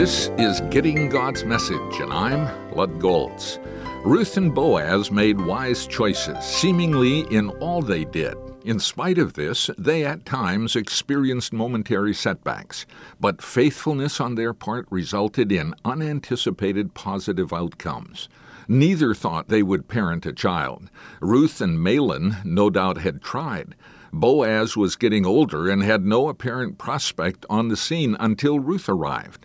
This 0.00 0.30
is 0.38 0.62
Getting 0.70 1.10
God's 1.10 1.44
Message, 1.44 2.00
and 2.00 2.10
I'm 2.10 2.74
Lud 2.74 2.98
Golz. 2.98 3.58
Ruth 4.02 4.38
and 4.38 4.54
Boaz 4.54 5.10
made 5.10 5.38
wise 5.38 5.86
choices, 5.86 6.42
seemingly 6.42 7.26
in 7.30 7.50
all 7.60 7.82
they 7.82 8.06
did. 8.06 8.34
In 8.64 8.80
spite 8.80 9.18
of 9.18 9.34
this, 9.34 9.68
they 9.76 10.06
at 10.06 10.24
times 10.24 10.74
experienced 10.74 11.52
momentary 11.52 12.14
setbacks, 12.14 12.86
but 13.20 13.42
faithfulness 13.42 14.22
on 14.22 14.36
their 14.36 14.54
part 14.54 14.86
resulted 14.88 15.52
in 15.52 15.74
unanticipated 15.84 16.94
positive 16.94 17.52
outcomes. 17.52 18.30
Neither 18.68 19.12
thought 19.12 19.48
they 19.48 19.62
would 19.62 19.86
parent 19.86 20.24
a 20.24 20.32
child. 20.32 20.88
Ruth 21.20 21.60
and 21.60 21.78
Mahlon 21.78 22.42
no 22.42 22.70
doubt 22.70 23.02
had 23.02 23.20
tried. 23.20 23.74
Boaz 24.14 24.78
was 24.78 24.96
getting 24.96 25.26
older 25.26 25.68
and 25.68 25.82
had 25.82 26.06
no 26.06 26.30
apparent 26.30 26.78
prospect 26.78 27.44
on 27.50 27.68
the 27.68 27.76
scene 27.76 28.16
until 28.18 28.60
Ruth 28.60 28.88
arrived. 28.88 29.44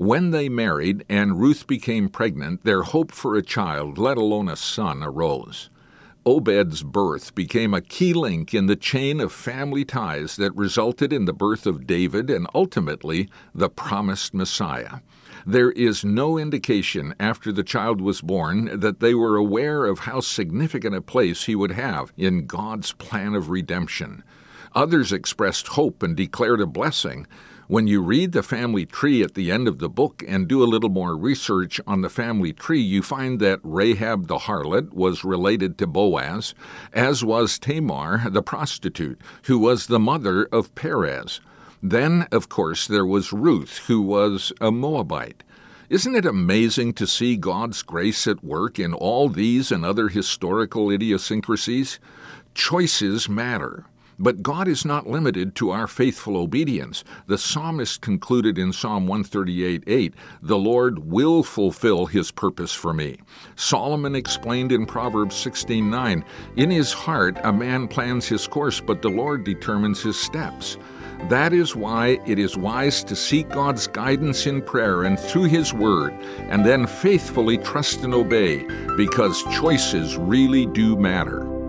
When 0.00 0.30
they 0.30 0.48
married 0.48 1.04
and 1.10 1.38
Ruth 1.38 1.66
became 1.66 2.08
pregnant, 2.08 2.64
their 2.64 2.84
hope 2.84 3.12
for 3.12 3.36
a 3.36 3.42
child, 3.42 3.98
let 3.98 4.16
alone 4.16 4.48
a 4.48 4.56
son, 4.56 5.02
arose. 5.02 5.68
Obed's 6.24 6.82
birth 6.82 7.34
became 7.34 7.74
a 7.74 7.82
key 7.82 8.14
link 8.14 8.54
in 8.54 8.64
the 8.64 8.76
chain 8.76 9.20
of 9.20 9.30
family 9.30 9.84
ties 9.84 10.36
that 10.36 10.56
resulted 10.56 11.12
in 11.12 11.26
the 11.26 11.34
birth 11.34 11.66
of 11.66 11.86
David 11.86 12.30
and 12.30 12.46
ultimately 12.54 13.28
the 13.54 13.68
promised 13.68 14.32
Messiah. 14.32 15.00
There 15.44 15.70
is 15.72 16.02
no 16.02 16.38
indication 16.38 17.14
after 17.20 17.52
the 17.52 17.62
child 17.62 18.00
was 18.00 18.22
born 18.22 18.80
that 18.80 19.00
they 19.00 19.12
were 19.12 19.36
aware 19.36 19.84
of 19.84 19.98
how 19.98 20.20
significant 20.20 20.94
a 20.94 21.02
place 21.02 21.44
he 21.44 21.54
would 21.54 21.72
have 21.72 22.10
in 22.16 22.46
God's 22.46 22.92
plan 22.92 23.34
of 23.34 23.50
redemption. 23.50 24.24
Others 24.74 25.12
expressed 25.12 25.68
hope 25.68 26.02
and 26.02 26.16
declared 26.16 26.62
a 26.62 26.66
blessing. 26.66 27.26
When 27.70 27.86
you 27.86 28.02
read 28.02 28.32
the 28.32 28.42
family 28.42 28.84
tree 28.84 29.22
at 29.22 29.34
the 29.34 29.52
end 29.52 29.68
of 29.68 29.78
the 29.78 29.88
book 29.88 30.24
and 30.26 30.48
do 30.48 30.60
a 30.60 30.66
little 30.66 30.90
more 30.90 31.16
research 31.16 31.80
on 31.86 32.00
the 32.00 32.10
family 32.10 32.52
tree, 32.52 32.80
you 32.80 33.00
find 33.00 33.38
that 33.38 33.60
Rahab 33.62 34.26
the 34.26 34.38
harlot 34.38 34.92
was 34.92 35.22
related 35.22 35.78
to 35.78 35.86
Boaz, 35.86 36.52
as 36.92 37.22
was 37.22 37.60
Tamar 37.60 38.28
the 38.28 38.42
prostitute, 38.42 39.20
who 39.44 39.56
was 39.56 39.86
the 39.86 40.00
mother 40.00 40.46
of 40.46 40.74
Perez. 40.74 41.40
Then, 41.80 42.26
of 42.32 42.48
course, 42.48 42.88
there 42.88 43.06
was 43.06 43.32
Ruth, 43.32 43.84
who 43.86 44.02
was 44.02 44.52
a 44.60 44.72
Moabite. 44.72 45.44
Isn't 45.88 46.16
it 46.16 46.26
amazing 46.26 46.94
to 46.94 47.06
see 47.06 47.36
God's 47.36 47.82
grace 47.84 48.26
at 48.26 48.42
work 48.42 48.80
in 48.80 48.92
all 48.92 49.28
these 49.28 49.70
and 49.70 49.84
other 49.84 50.08
historical 50.08 50.90
idiosyncrasies? 50.90 52.00
Choices 52.52 53.28
matter. 53.28 53.84
But 54.22 54.42
God 54.42 54.68
is 54.68 54.84
not 54.84 55.08
limited 55.08 55.54
to 55.56 55.70
our 55.70 55.86
faithful 55.86 56.36
obedience. 56.36 57.04
The 57.26 57.38
psalmist 57.38 58.02
concluded 58.02 58.58
in 58.58 58.74
Psalm 58.74 59.06
138 59.06 59.82
8, 59.86 60.14
The 60.42 60.58
Lord 60.58 61.10
will 61.10 61.42
fulfill 61.42 62.04
his 62.04 62.30
purpose 62.30 62.74
for 62.74 62.92
me. 62.92 63.16
Solomon 63.56 64.14
explained 64.14 64.72
in 64.72 64.84
Proverbs 64.84 65.36
16 65.36 65.90
9, 65.90 66.24
In 66.56 66.70
his 66.70 66.92
heart 66.92 67.38
a 67.42 67.52
man 67.52 67.88
plans 67.88 68.28
his 68.28 68.46
course, 68.46 68.78
but 68.78 69.00
the 69.00 69.08
Lord 69.08 69.42
determines 69.42 70.02
his 70.02 70.20
steps. 70.20 70.76
That 71.28 71.54
is 71.54 71.74
why 71.74 72.18
it 72.26 72.38
is 72.38 72.58
wise 72.58 73.02
to 73.04 73.16
seek 73.16 73.48
God's 73.48 73.86
guidance 73.86 74.46
in 74.46 74.62
prayer 74.62 75.04
and 75.04 75.18
through 75.18 75.44
His 75.44 75.74
Word, 75.74 76.14
and 76.48 76.64
then 76.64 76.86
faithfully 76.86 77.58
trust 77.58 78.00
and 78.04 78.14
obey, 78.14 78.64
because 78.96 79.42
choices 79.54 80.16
really 80.16 80.64
do 80.64 80.96
matter. 80.96 81.59